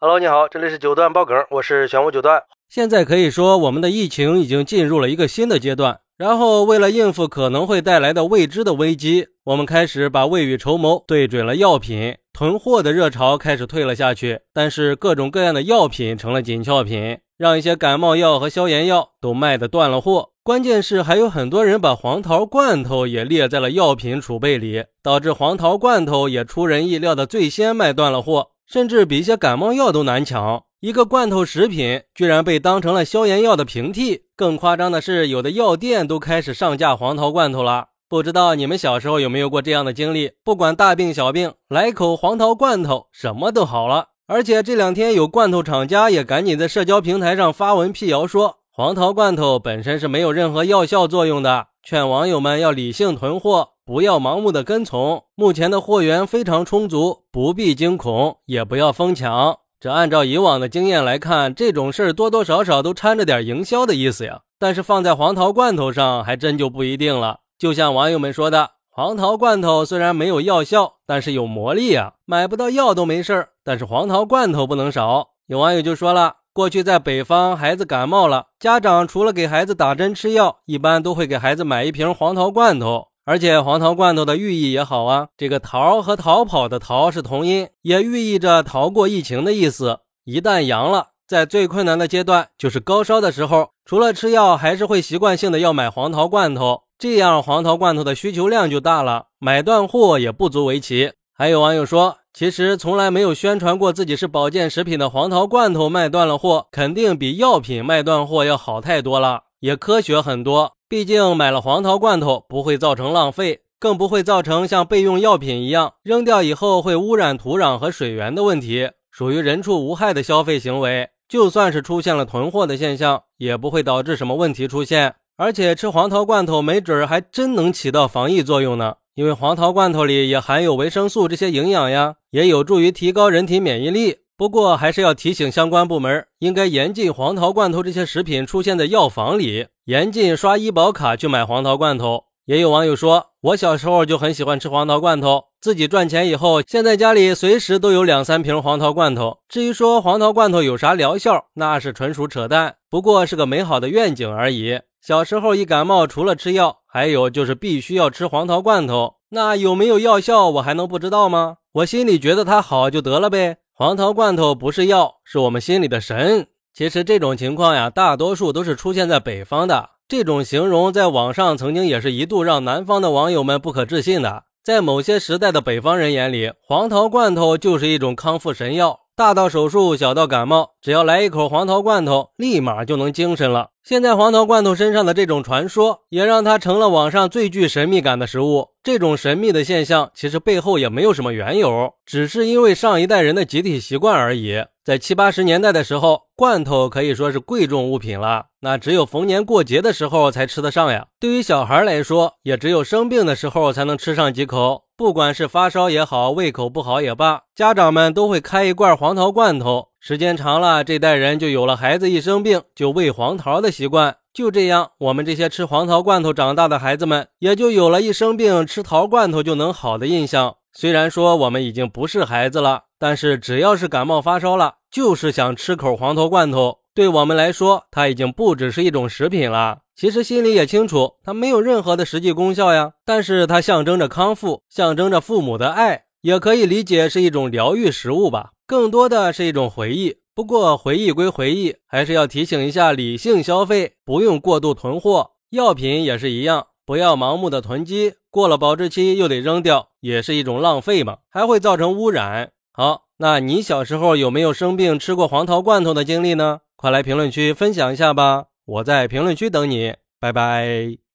[0.00, 2.44] Hello，你好，这里是九段爆梗，我是玄武九段。
[2.68, 5.98] 现在可以说，我们的疫情已经进入了一个新的阶段。
[6.16, 14.42] 然后，为了应付可能会带来的未知的危机，我们开始把未雨绸缪对准了药品，囤货的热潮开始退了下去。
[14.54, 20.30] 但是，各种各样的药品成了紧俏品，让一些感冒药和消炎药都卖的断了货。
[20.44, 28.50] 关键是，还有很多人把黄桃罐头也列在了药品储备里，导致黄桃罐头也出人意料的最先卖断了货。
[28.68, 34.24] 甚至比一些感冒药都难抢，一个罐头食品居然被当成了消炎药的平替。
[34.36, 37.86] 更夸张的是，有的药店都开始上架黄桃罐头了。
[38.10, 40.32] 不知道你们小时候有没有过这样的经历？
[40.44, 44.08] 不管大病小病，来口黄桃罐头，什么都好了。
[44.26, 53.70] 而且这两天有罐头厂家也赶紧在社交平台上发文辟谣，说黄桃罐头本身是没有任何药效作用的，劝网友们要理性囤货。
[53.88, 59.60] 不要盲目的跟从，目前的货源非常充足，不必惊恐，也不要疯抢。
[59.80, 64.40] 这按照以往的经验来看，这种事儿多多少少都掺着点营销的意思呀。
[64.58, 67.38] 但是放在黄桃罐头上，还真就不一定了。
[67.58, 72.12] 就像网友们说的，黄桃罐头虽然没有药效，但是有魔力啊。
[72.26, 75.28] 买不到药都没事儿，但是黄桃罐头不能少。
[75.46, 83.06] 有网友就说了，过去在北方，孩子感冒了，家长除了给孩子打针吃药，一般都会给孩子买一瓶黄桃罐头。
[83.28, 89.98] 而且黄桃罐头的寓意也好啊，这个“逃”和逃跑的“逃”是同音，也寓意着逃过疫情的意思。
[90.24, 101.12] 一旦阳了，在最困难的阶段，就是高烧的时候，除了吃药，还是会习惯性的要买黄桃罐头，这样黄桃罐头的需求量就大了，买断货也不足为奇。
[101.34, 110.77] 还有网友说，其实从来没有宣传过自己是保健食品的黄桃罐头卖断了货，肯定比药品卖断货要好太多了，也科学很多。
[110.90, 121.10] 毕竟买了黄桃罐头不会造成浪费，更不会造成像备用药品一样扔掉以后会污染土壤和水源的问题，属于人畜无害的消费行为。
[121.28, 125.16] 就算是出现了囤货的现象，也不会导致什么问题出现。
[125.36, 134.16] 而且吃黄桃罐头没准还真能起到防疫作用呢，因为黄桃罐头里也含有维生素这些营养呀，也有助于提高人体免疫力。
[134.38, 142.26] 不过还是要提醒相关部门，应该严禁黄桃罐头这些食品出现在药房里，严禁刷医保卡去买黄桃罐头。
[142.44, 149.38] 也有网友说，我小时候就很喜欢吃黄桃罐头，自己赚钱以后，现在家里随时都有两三瓶黄桃罐头。
[149.48, 154.78] 至于说黄桃罐头有啥疗效，那是纯属扯淡，不过是个美好的愿景而已。
[155.04, 159.14] 小时候一感冒，除了吃药，还有就是必须要吃黄桃罐头。
[159.30, 161.56] 那有没有药效，我还能不知道吗？
[161.72, 163.56] 我心里觉得它好就得了呗。
[163.78, 166.48] 黄桃罐头不是药，是我们心里的神。
[166.74, 169.90] 其实这种情况呀，大多数都是出现在北方的。
[170.08, 174.46] 这种形容在网上曾经也是一度让南方的网友们不可置信的。
[174.64, 178.98] 在某些时代的北方人眼里，黄桃罐头就是一种康复神药。
[179.18, 183.70] 大到手术，小到感冒，只要来一口黄桃罐头，立马就能精神了。
[183.82, 188.68] 现在黄桃罐头身上的这种传说，也让它成了网上最具神秘感的食物。
[188.80, 194.62] 这种神秘的现象，其实背后也没有什么缘由，只是因为上一代人的集体习惯而已。
[194.84, 201.08] 在七八十年代的时候，罐头可以说是贵重物品了，那只有逢年过节的时候才吃得上呀。
[201.18, 204.84] 对于小孩来说，也只有生病的时候才能吃上几口。
[204.98, 209.90] 不管是发烧也好，胃口不好也罢，家长们都会开一罐黄桃罐头。
[210.00, 214.16] 时间长了，这代人就有了孩子一生病就喂黄桃的习惯。
[214.34, 220.56] 就这样，我们这些吃黄桃罐头长大的孩子们，也就有了一生病吃桃罐头就能好的印象。
[220.72, 226.78] 虽然说我们已经不是孩子了，但是只要是感冒发烧了，就是想吃口黄桃罐头。
[226.92, 229.78] 对我们来说，它已经不只是一种食品了。
[229.98, 232.92] 其实心里也清楚，它没有任何的实际功效呀。
[233.04, 238.52] 但是它象征着康复，象征着父母的爱，也可以理解是一种疗愈食物吧。
[238.64, 240.18] 更多的是一种回忆。
[240.36, 245.32] 不过回忆归回忆，还是要提醒一下：理性消费，不用过度囤货。
[245.50, 248.14] 药品也是一样，不要盲目的囤积。
[248.30, 252.52] 过了保质期又得扔掉，也是一种浪费嘛，还会造成污染。
[252.72, 256.60] 好，那你小时候有没有生病吃过黄桃罐头的经历呢？
[256.76, 261.07] 快来评论区分享一下吧，我在评论区等你，拜拜。